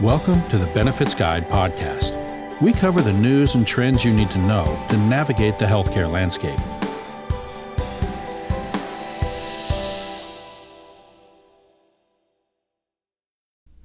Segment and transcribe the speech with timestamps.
[0.00, 2.16] Welcome to the Benefits Guide podcast.
[2.62, 6.58] We cover the news and trends you need to know to navigate the healthcare landscape.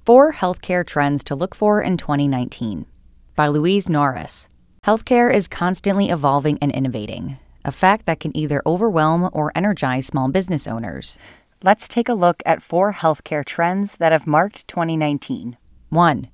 [0.06, 2.86] Four Healthcare Trends to Look For in 2019
[3.34, 4.48] by Louise Norris.
[4.84, 10.30] Healthcare is constantly evolving and innovating, a fact that can either overwhelm or energize small
[10.30, 11.18] business owners.
[11.62, 15.58] Let's take a look at four healthcare trends that have marked 2019.
[15.90, 16.28] 1.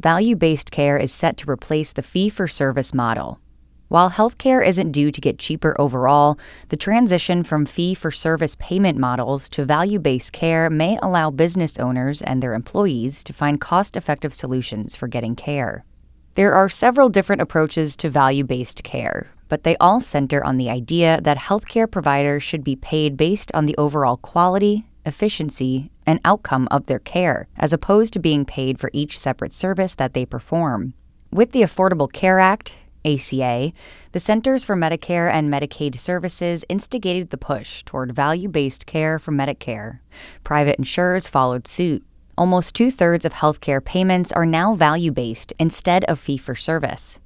[0.00, 3.40] Value based care is set to replace the fee for service model.
[3.88, 8.98] While healthcare isn't due to get cheaper overall, the transition from fee for service payment
[8.98, 13.96] models to value based care may allow business owners and their employees to find cost
[13.96, 15.86] effective solutions for getting care.
[16.34, 20.68] There are several different approaches to value based care, but they all center on the
[20.68, 26.68] idea that healthcare providers should be paid based on the overall quality, efficiency, and outcome
[26.70, 30.94] of their care, as opposed to being paid for each separate service that they perform.
[31.30, 33.72] With the Affordable Care Act, ACA,
[34.12, 39.32] the Centers for Medicare and Medicaid Services instigated the push toward value based care for
[39.32, 40.00] Medicare.
[40.44, 42.04] Private insurers followed suit.
[42.36, 47.20] Almost two thirds of healthcare payments are now value based instead of fee for service.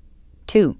[0.46, 0.76] 2.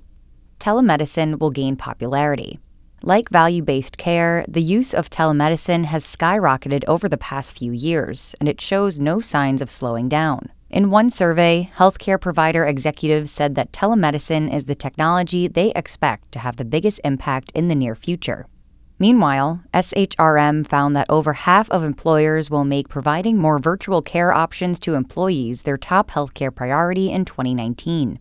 [0.58, 2.58] Telemedicine will gain popularity.
[3.05, 8.36] Like value based care, the use of telemedicine has skyrocketed over the past few years,
[8.39, 10.53] and it shows no signs of slowing down.
[10.70, 16.39] In one survey, healthcare provider executives said that telemedicine is the technology they expect to
[16.39, 18.47] have the biggest impact in the near future.
[19.00, 24.78] Meanwhile, SHRM found that over half of employers will make providing more virtual care options
[24.78, 28.20] to employees their top healthcare priority in 2019.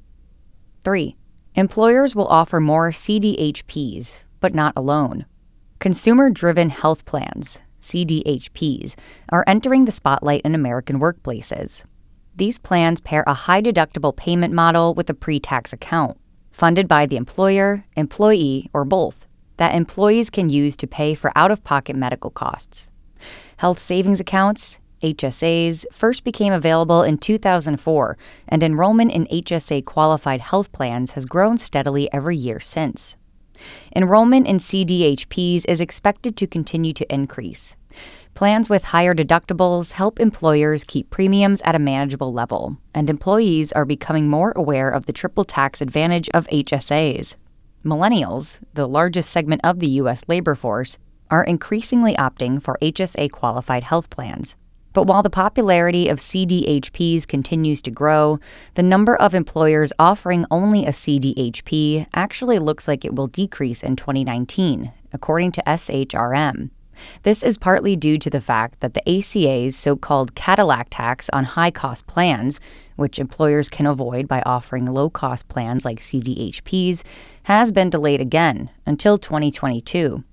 [0.84, 1.16] 3.
[1.54, 5.26] Employers will offer more CDHPs, but not alone.
[5.80, 8.96] Consumer driven health plans, CDHPs,
[9.30, 11.86] are entering the spotlight in American workplaces.
[12.36, 16.18] These plans pair a high deductible payment model with a pre tax account,
[16.52, 19.26] funded by the employer, employee, or both,
[19.58, 22.90] that employees can use to pay for out of pocket medical costs.
[23.58, 30.72] Health savings accounts, HSAs, first became available in 2004, and enrollment in HSA qualified health
[30.72, 33.16] plans has grown steadily every year since.
[33.96, 37.76] Enrollment in CDHPs is expected to continue to increase.
[38.34, 43.86] Plans with higher deductibles help employers keep premiums at a manageable level, and employees are
[43.86, 47.36] becoming more aware of the triple tax advantage of HSAs.
[47.84, 50.24] Millennials, the largest segment of the U.S.
[50.28, 50.98] labor force,
[51.30, 54.56] are increasingly opting for HSA qualified health plans.
[54.94, 58.40] But while the popularity of CDHPs continues to grow,
[58.76, 63.96] the number of employers offering only a CDHP actually looks like it will decrease in
[63.96, 66.72] 2019, according to SHRM.
[67.24, 71.46] This is partly due to the fact that the ACA's so called Cadillac tax on
[71.46, 72.60] high cost plans,
[72.96, 77.04] which employers can avoid by offering low cost plans like CDHPs,
[77.44, 80.24] has been delayed again until 2022.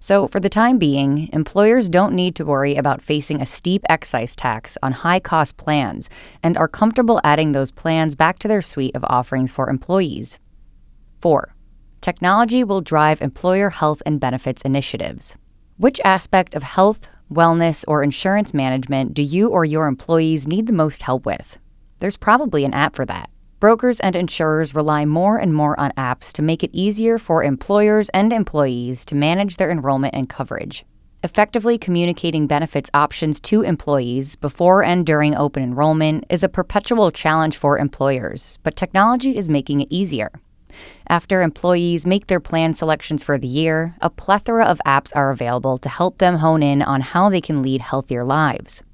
[0.00, 4.36] So, for the time being, employers don't need to worry about facing a steep excise
[4.36, 6.08] tax on high cost plans
[6.42, 10.38] and are comfortable adding those plans back to their suite of offerings for employees.
[11.20, 11.54] 4.
[12.00, 15.36] Technology will drive employer health and benefits initiatives.
[15.76, 20.72] Which aspect of health, wellness, or insurance management do you or your employees need the
[20.72, 21.58] most help with?
[21.98, 23.30] There's probably an app for that.
[23.66, 28.08] Brokers and insurers rely more and more on apps to make it easier for employers
[28.10, 30.84] and employees to manage their enrollment and coverage.
[31.24, 37.56] Effectively communicating benefits options to employees before and during open enrollment is a perpetual challenge
[37.56, 40.30] for employers, but technology is making it easier.
[41.08, 45.76] After employees make their plan selections for the year, a plethora of apps are available
[45.78, 48.84] to help them hone in on how they can lead healthier lives.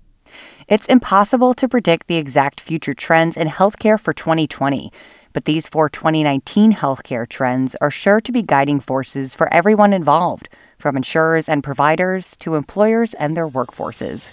[0.69, 4.93] It's impossible to predict the exact future trends in healthcare for 2020,
[5.33, 10.49] but these four 2019 healthcare trends are sure to be guiding forces for everyone involved,
[10.79, 14.31] from insurers and providers to employers and their workforces.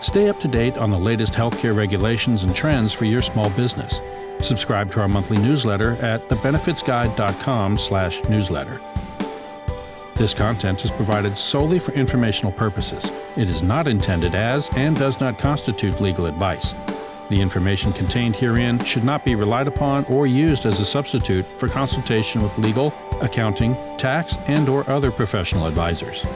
[0.00, 4.00] Stay up to date on the latest healthcare regulations and trends for your small business.
[4.40, 9.07] Subscribe to our monthly newsletter at thebenefitsguide.com/newsletter.
[10.18, 13.12] This content is provided solely for informational purposes.
[13.36, 16.74] It is not intended as and does not constitute legal advice.
[17.28, 21.68] The information contained herein should not be relied upon or used as a substitute for
[21.68, 22.92] consultation with legal,
[23.22, 26.26] accounting, tax, and or other professional advisors.